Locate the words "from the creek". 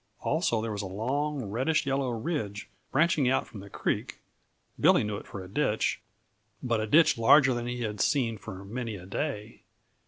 3.45-4.17